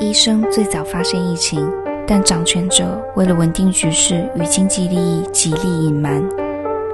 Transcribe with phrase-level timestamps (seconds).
[0.00, 1.70] 医生最早发现疫情，
[2.06, 6.26] 但掌权者为了稳定局势与经济利益，极力隐瞒，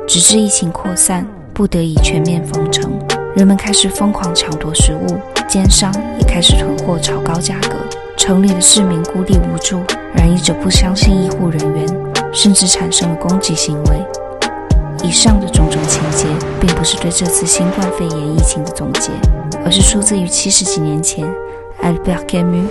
[0.09, 1.25] 直至疫情扩散，
[1.55, 2.91] 不得已全面封城。
[3.37, 5.07] 人们开始疯狂抢夺食物，
[5.47, 7.77] 奸商也开始囤货炒高价格，
[8.16, 9.80] 城里的市民孤立无助，
[10.12, 11.86] 染疫者不相信医护人员，
[12.32, 14.04] 甚至产生了攻击行为。
[15.04, 16.27] 以上的种种情节，
[16.61, 19.12] 并不是对这次新冠肺炎疫情的总结，
[19.64, 21.25] 而是出自于七十几年前
[21.83, 22.69] ，Albert Camus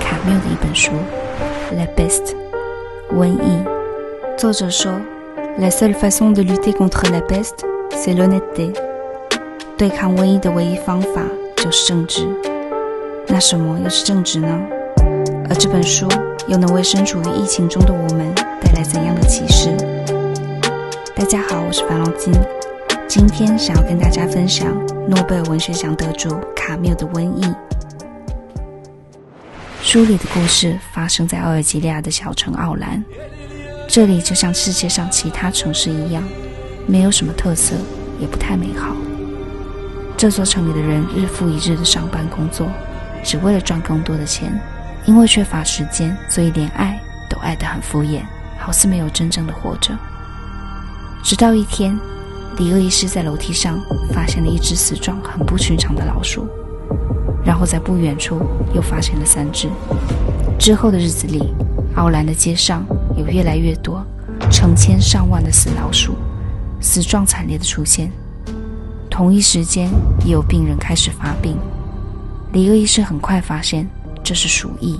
[0.00, 0.92] 卡缪的一本书
[1.76, 2.34] 《La Peste》
[3.16, 3.64] 瘟疫。
[4.36, 4.92] 作者说
[5.58, 8.74] ：“La seule façon de lutter contre la peste, c'est l'honnêteté。”
[9.78, 11.22] 对抗瘟疫的唯一方法
[11.56, 12.26] 就是正直。
[13.26, 14.48] 那什么又是正直呢？
[15.48, 16.06] 而这本书
[16.48, 19.70] 又能为身处于疫情中的我们带来怎样的启示？
[21.14, 22.32] 大家好，我是范龙金，
[23.06, 24.66] 今天想要跟大家分享
[25.08, 27.42] 诺贝尔文学奖得主卡缪的《瘟疫》。
[29.84, 33.04] 书里的故事发生在奥尔及利亚的小城奥兰，
[33.86, 36.24] 这里就像世界上其他城市一样，
[36.86, 37.76] 没有什么特色，
[38.18, 38.96] 也不太美好。
[40.16, 42.66] 这座城里的人日复一日的上班工作，
[43.22, 44.58] 只为了赚更多的钱。
[45.04, 48.22] 因为缺乏时间，所以连爱都爱得很敷衍，
[48.58, 49.94] 好似没有真正的活着。
[51.22, 51.96] 直到一天，
[52.56, 53.78] 李厄医师在楼梯上
[54.14, 56.48] 发现了一只死状很不寻常的老鼠，
[57.44, 58.40] 然后在不远处
[58.74, 59.68] 又发现了三只。
[60.58, 61.52] 之后的日子里，
[61.96, 62.84] 奥兰的街上
[63.16, 64.04] 有越来越多
[64.50, 66.14] 成千上万的死老鼠，
[66.80, 68.10] 死状惨烈的出现。
[69.10, 69.90] 同一时间，
[70.24, 71.56] 也有病人开始发病。
[72.52, 73.88] 李厄医生很快发现
[74.22, 74.98] 这是鼠疫，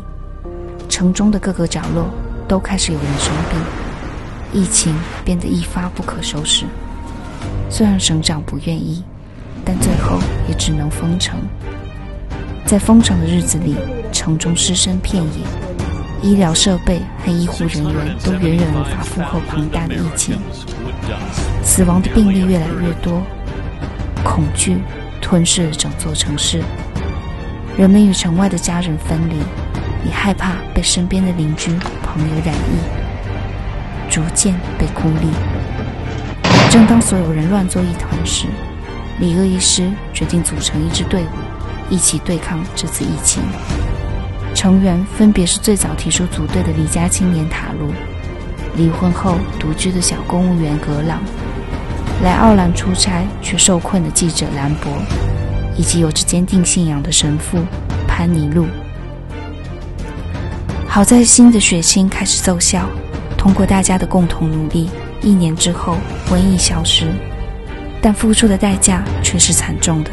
[0.89, 2.06] 城中的各个角落
[2.47, 6.65] 都开始有人生病，疫情变得一发不可收拾。
[7.70, 9.03] 虽然省长不愿意，
[9.65, 11.39] 但最后也只能封城。
[12.67, 13.77] 在封城的日子里，
[14.11, 20.39] 城中尸身遍野，医疗设备和医护人员都远远无法负荷庞大的疫情，
[21.62, 23.22] 死亡的病例越来越多。
[24.25, 24.78] 恐惧
[25.21, 26.62] 吞噬了整座城市，
[27.77, 29.37] 人们与城外的家人分离，
[30.06, 31.71] 也害怕被身边的邻居
[32.03, 35.28] 朋友染疫，逐渐被孤立。
[36.71, 38.47] 正当所有人乱作一团时，
[39.21, 41.27] 李厄医师决定组成一支队伍，
[41.91, 43.43] 一起对抗这次疫情。
[44.55, 47.93] 成员分别是最早提出组队的离家青年塔卢，
[48.77, 51.23] 离婚后独居的小公务员格朗。
[52.23, 54.93] 来奥兰出差却受困的记者兰博，
[55.77, 57.59] 以及有着坚定信仰的神父
[58.06, 58.67] 潘尼路。
[60.87, 62.89] 好在新的血清开始奏效，
[63.37, 64.89] 通过大家的共同努力，
[65.21, 65.97] 一年之后
[66.28, 67.12] 瘟疫消失，
[68.00, 70.11] 但付出的代价却是惨重的。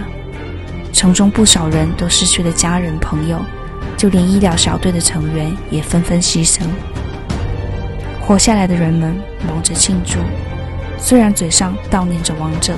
[0.94, 3.40] 城中不少人都失去了家人朋友，
[3.98, 6.62] 就连医疗小队的成员也纷纷牺牲。
[8.20, 9.16] 活下来的人们
[9.48, 10.20] 忙着庆祝。
[10.98, 12.76] 虽然嘴上悼念着亡者，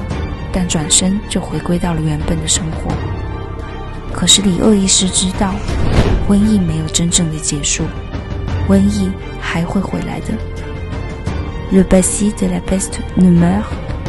[0.52, 2.92] 但转身就回归到了原本的生活。
[4.14, 5.54] 可是李厄医师知道，
[6.30, 7.84] 瘟疫没有真正的结束，
[8.70, 9.10] 瘟疫
[9.42, 10.28] 还会回来的。
[11.72, 13.66] Le bacille de la peste ne meurt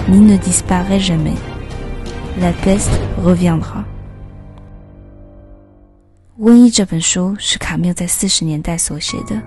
[0.07, 1.37] ni ne disparaît jamais.
[2.39, 2.91] La peste
[3.25, 3.85] reviendra.
[6.37, 9.41] 瘟疫这本书是卡缪在四十年代所写的，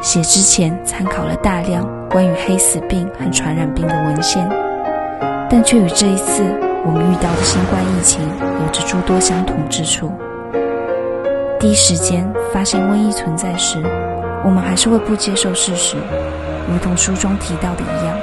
[0.00, 1.84] 写之前参考了大量。
[2.08, 4.48] 关于黑死病和传染病的文献，
[5.50, 6.44] 但却与这一次
[6.84, 8.20] 我们遇到的新冠疫情
[8.60, 10.12] 有着诸多相同之处。
[11.58, 13.82] 第一时间发现瘟疫存在时，
[14.44, 15.96] 我们还是会不接受事实，
[16.70, 18.16] 如同书中提到的一样，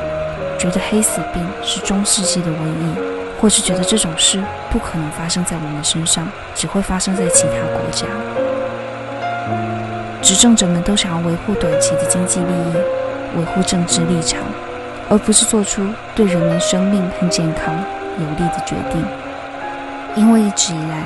[0.57, 3.08] 觉得黑死病是中世纪的瘟疫，
[3.39, 8.05] 或是觉得这种事不可能发生在我们身上，只会发生在其他国家。
[10.21, 12.73] 执政者们都想要维护短期的经济利益。
[13.37, 14.39] 维护政治立场，
[15.07, 15.85] 而不是做出
[16.15, 17.75] 对人民生命和健康
[18.17, 19.05] 有利的决定。
[20.15, 21.03] 因为一直以来，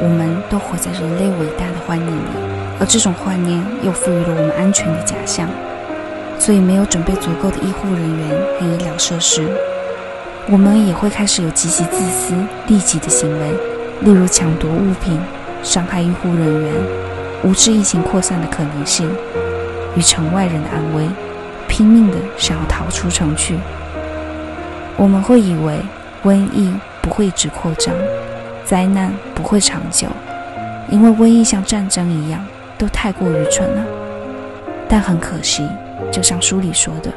[0.00, 2.30] 我们都活在人类伟大的幻念里，
[2.78, 5.48] 而这种幻念又赋予了我们安全的假象，
[6.38, 8.28] 所以没有准备足够的医护人员
[8.60, 9.48] 和医疗设施，
[10.50, 12.34] 我们也会开始有极其自私、
[12.66, 13.50] 利己的行为，
[14.02, 15.18] 例如抢夺物品、
[15.62, 16.72] 伤害医护人员、
[17.42, 19.10] 无视疫情扩散的可能性
[19.96, 21.08] 与城外人的安危。
[21.66, 23.58] 拼命的想要逃出城去。
[24.96, 25.80] 我们会以为
[26.22, 27.92] 瘟疫不会一直扩张，
[28.64, 30.06] 灾难不会长久，
[30.88, 32.46] 因为瘟疫像战争一样，
[32.78, 33.84] 都太过愚蠢了。
[34.88, 35.68] 但很可惜，
[36.12, 37.10] 就像书里说的，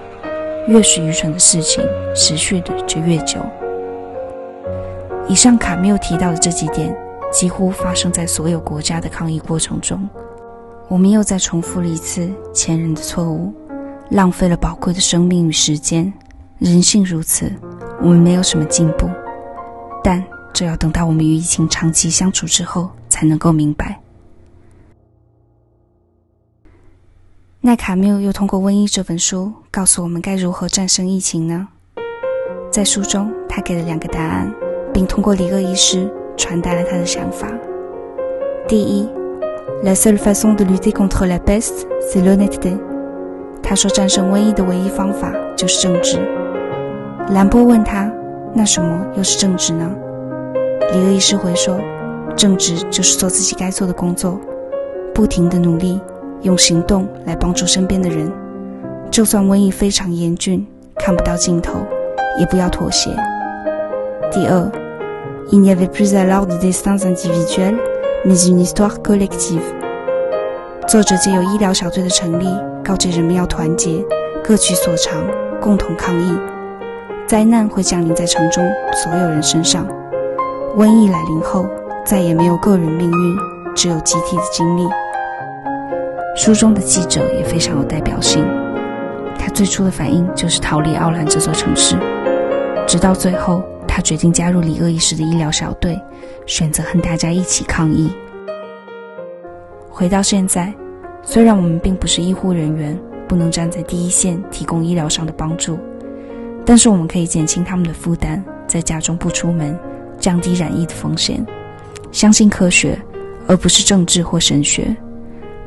[0.68, 1.84] 越是愚蠢的事情，
[2.14, 3.40] 持续的就越久。
[5.28, 6.96] 以上卡缪提到的这几点，
[7.32, 10.08] 几乎发生在所有国家的抗疫过程中。
[10.90, 13.54] 我们又再重复了一次前人的错误，
[14.12, 16.12] 浪费了宝贵的生命与时间。
[16.60, 17.52] 人性如此，
[18.02, 19.10] 我们没有什么进步。
[20.04, 20.24] 但
[20.54, 24.00] 这要等到我们与疫情长期相处之后，才能够明白。
[27.62, 31.68] 奈卡缪又通过《瘟疫》这本书，告诉我们该如何战胜疫情呢？
[32.72, 34.54] 在书中，他给了两个答案，
[34.94, 36.08] 并通过里厄医师
[36.38, 37.52] 传达了他的想法。
[38.68, 39.10] 第一
[39.84, 42.78] ，La seule façon de lutter contre la peste, c'est l'honnêteté。
[43.64, 46.20] 他说，战胜瘟疫的唯一方法就是正直。
[47.32, 48.10] 兰波问他，
[48.54, 49.92] 那什么又是正直呢？
[50.94, 51.76] 里厄医师回说，
[52.36, 54.40] 正直就是做自己该做的工作，
[55.12, 56.00] 不停的努力，
[56.48, 58.32] 用行动来帮助身边的人。
[59.12, 60.66] 就算瘟疫非常严峻，
[60.96, 61.74] 看不到尽头，
[62.40, 63.12] 也不要妥协。
[64.32, 64.72] 第二
[65.52, 67.78] ，Il n'y avait plus alors de destins individuels。
[68.26, 69.62] Mais une histoire collective。
[70.88, 72.48] 作者借由医疗小队的成立，
[72.84, 74.04] 告诫人们要团结，
[74.44, 75.24] 各取所长，
[75.62, 76.38] 共同抗疫。
[77.28, 79.88] 灾难会降临在城中所有人身上。
[80.76, 81.68] 瘟疫来临后，
[82.04, 83.38] 再也没有个人命运，
[83.76, 84.88] 只有集体的经历。
[86.38, 88.46] 书中的记者也非常有代表性，
[89.40, 91.98] 他最初的反应就是逃离奥兰这座城市，
[92.88, 93.62] 直到最后。
[93.88, 96.00] 他决定加入里厄医师的医疗小队，
[96.46, 98.12] 选择和大家一起抗疫。
[99.90, 100.72] 回到现在，
[101.24, 102.96] 虽然我们并不是医护人员，
[103.28, 105.80] 不能站在第一线提供医疗上的帮助，
[106.64, 109.76] 但是我们可以减轻他们的负担，在家中不出门，
[110.20, 111.44] 降低染疫的风险。
[112.12, 112.96] 相信科学，
[113.48, 114.96] 而不是政治或神学。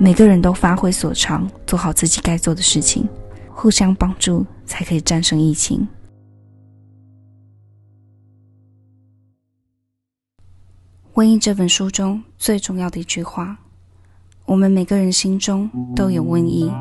[0.03, 3.07] 每个人都发挥所长，做好自己该做的事情，
[3.51, 5.87] 互相帮助，才可以战胜疫情。
[11.21, 13.59] 《瘟疫》这本书中最重要的一句话：
[14.47, 16.73] 我们每个人心中都有瘟疫，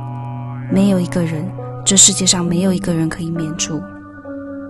[0.72, 1.46] 没有一个人，
[1.86, 3.82] 这世界上没有一个人可以免除。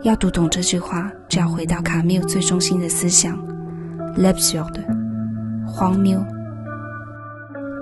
[0.02, 3.38] 要读懂这句话，就要回到卡缪最中心的思想
[4.18, 4.84] ：l'absurde，
[5.68, 6.20] 荒谬。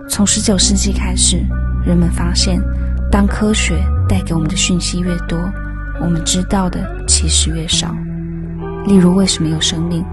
[0.09, 1.37] 从十九世纪开始，
[1.85, 2.59] 人们发现，
[3.11, 3.77] 当科学
[4.07, 5.37] 带给我们的讯息越多，
[6.01, 7.93] 我们知道的其实越少。
[8.85, 10.03] 例如，为什么有生命？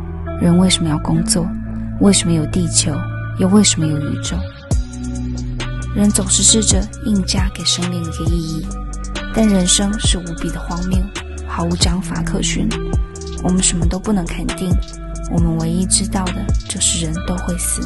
[0.41, 1.47] 人为什么要工作？
[2.01, 2.93] 为什么有地球？
[3.39, 4.37] 又为什么有宇宙？
[5.95, 8.67] 人总是试着硬加给生命一个意义，
[9.33, 10.99] 但人生是无比的荒谬，
[11.47, 12.69] 毫无章法可循。
[13.43, 14.71] 我们什么都不能肯定，
[15.31, 17.81] 我们唯一知道的就是人都会死。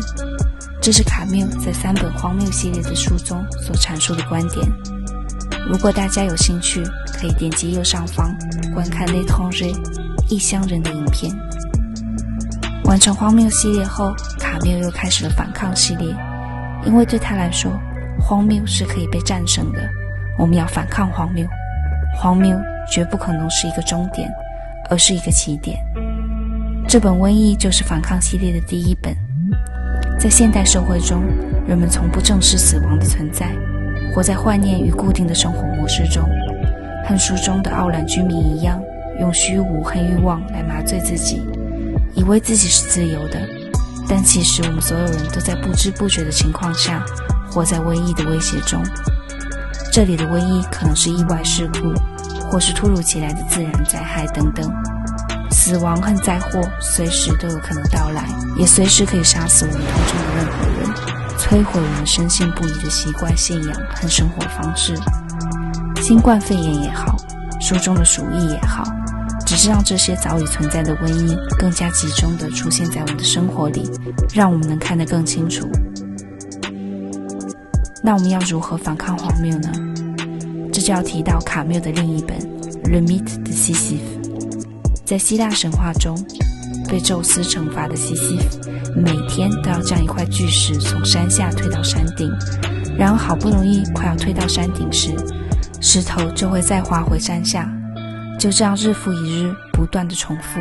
[0.88, 4.66] 这是卡缪在三本荒谬系列的书中所阐述的观点。
[5.68, 6.82] 如果大家有兴趣，
[7.12, 8.34] 可以点击右上方
[8.72, 9.70] 观看《L'étranger》
[10.30, 11.30] 异乡人的影片。
[12.84, 16.08] 完成荒谬系列后，卡缪又开始了反抗系列，
[16.86, 17.70] 因为对他来说，
[18.18, 19.86] 荒谬是可以被战胜的。
[20.38, 21.46] 我们要反抗荒谬，
[22.16, 22.58] 荒谬
[22.90, 24.26] 绝不可能是一个终点，
[24.88, 25.76] 而是一个起点。
[26.88, 29.14] 这本《瘟疫》就是反抗系列的第一本。
[30.18, 31.22] 在现代社会中，
[31.66, 33.54] 人们从不正视死亡的存在，
[34.12, 36.24] 活在幻念与固定的生活模式中，
[37.06, 38.82] 和书中的奥兰居民一样，
[39.20, 41.40] 用虚无和欲望来麻醉自己。
[42.14, 43.38] 以为自己是自由的，
[44.08, 47.00] 但其实我们所有人都在不知不觉的情况下，
[47.48, 48.82] 活在瘟疫的威胁中。
[49.92, 51.94] 这里的瘟疫可能是意外事故，
[52.50, 54.68] 或是突如其来的自然灾害等等。
[55.68, 60.88] 死亡和灾祸随时都有可能到来，也随时可以杀死我们当中的任何人，
[61.36, 64.94] 摧毁我们深信不疑的习惯、信仰和生活方式。
[66.00, 67.14] 新冠肺炎也好，
[67.60, 68.82] 书中的鼠疫也好。
[69.44, 73.90] 只是让这些早已存在的瘟疫更加集中地出现在我们的生活里，
[74.32, 75.68] 让我们能看得更清楚。
[78.02, 79.70] 那我们要如何反抗荒谬呢？
[80.72, 82.38] 这就要提到卡缪的另一本
[82.84, 83.98] 《Le Mythe de Sisyphe》。
[85.08, 86.14] 在希腊神话中，
[86.86, 92.30] 被宙斯惩罚的西西弗每天都要将一块巨石从山下推到山顶，
[92.98, 95.08] 然而好不容易快要推到山顶时，
[95.80, 97.66] 石头就会再滑回山下。
[98.38, 100.60] 就这样日复一日不断地重复，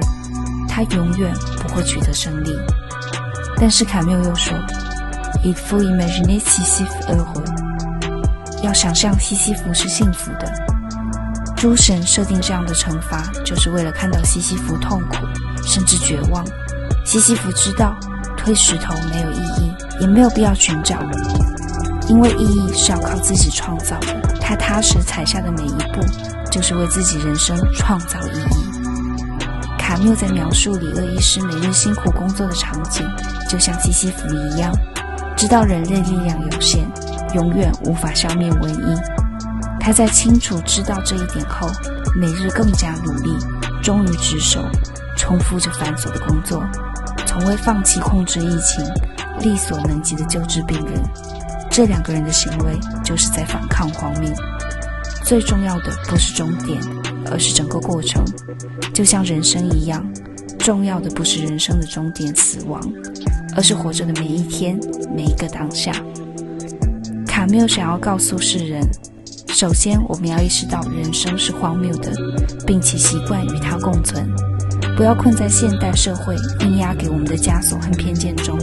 [0.70, 2.50] 他永远不会取得胜利。
[3.58, 4.58] 但是卡缪又说
[5.44, 7.44] ：“Il faut imaginer Sisyphe heureux。”
[8.63, 10.76] 要想象西西弗是幸福的。
[11.57, 15.15] 诸神设定这样的惩罚，就是为了看到西西弗痛苦，
[15.65, 16.45] 甚至绝望。
[17.03, 17.93] 西西弗知道
[18.37, 20.97] 推石头没有意义，也没有必要寻找，
[22.07, 24.07] 因为意义是要靠自己创造的。
[24.39, 26.01] 他踏实踩下的每一步。
[26.49, 29.77] 就是为自己人生创造意义。
[29.77, 33.05] 卡缪在描述里厄医师每日辛苦工作的场景，
[33.49, 34.71] 就像西西弗一样，
[35.35, 36.89] 知道人类力量有限，
[37.35, 39.16] 永远无法消灭瘟疫。
[39.88, 41.65] 他在清楚知道这一点后，
[42.13, 43.34] 每日更加努力，
[43.82, 44.62] 忠于职守，
[45.15, 46.62] 重复着繁琐的工作，
[47.25, 48.84] 从未放弃控制疫情，
[49.39, 51.01] 力所能及的救治病人。
[51.72, 54.29] 这两个人的行为就是在反抗荒谬。
[55.24, 56.77] 最重要的不是终点，
[57.32, 58.25] 而是整个过程。
[58.94, 60.06] 就像人生一样，
[60.60, 62.82] 重要的不是人生的终点死亡，
[63.56, 64.77] 而是活着的每一天，
[65.15, 65.94] 每一个当下。
[67.25, 68.82] 卡缪想要告诉世人：
[69.50, 72.12] 首先，我们要意识到人生是荒谬的，
[72.66, 74.30] 并且习惯与它共存，
[74.96, 78.58] 不要困在现代社会硬压给我们的枷锁和偏见中。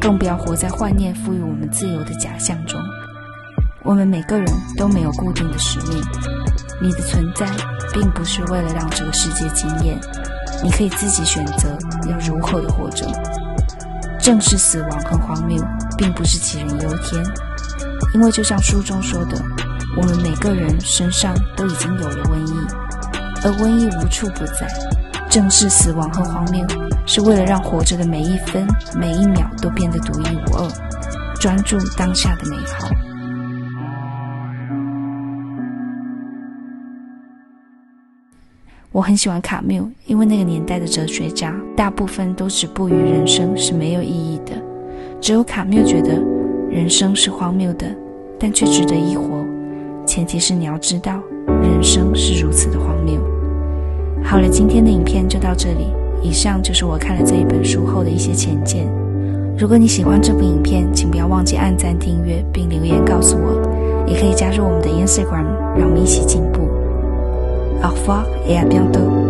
[0.00, 2.80] 更不要活在幻念赋予我们自由的假象中。
[3.82, 4.46] 我们每个人
[4.78, 6.02] 都没有固定的使命。
[6.80, 7.46] 你的存在
[7.92, 9.98] 并不是为了让这个世界惊艳，
[10.62, 11.76] 你可以自己选择
[12.10, 13.06] 要如何的活着。
[14.18, 15.62] 正视死亡和荒谬，
[15.98, 17.22] 并不是杞人忧天，
[18.14, 19.40] 因为就像书中说的，
[19.96, 22.54] 我们每个人身上都已经有了瘟疫，
[23.44, 24.68] 而瘟疫无处不在。
[25.28, 26.64] 正视死亡和荒谬。
[27.06, 28.66] 是为了让活着的每一分
[28.98, 30.66] 每一秒都变得独一无二，
[31.38, 32.88] 专注当下的美好。
[38.90, 44.52] 我很喜欢卡缪，因为那个年代的哲学家大部分都止步于人生是没有意义的，
[45.20, 46.18] 只有卡缪觉得
[46.74, 47.86] 人生是荒谬的，
[48.36, 49.46] 但却值得一活。
[50.04, 51.20] 前提是你要知道，
[51.62, 53.14] 人生是如此的荒谬。
[54.24, 55.86] 好了，今天的影片就到这里。
[56.20, 58.88] 以上就是我看了这一本书后的一些浅见。
[59.56, 63.54] 如果你喜欢这部影片，请不要忘记按赞、订阅并留言告诉我，
[64.08, 65.46] 也可以加入我们的 Instagram，
[65.78, 66.62] 让我们一起进步。
[67.82, 69.23] Au revoir et à bientôt。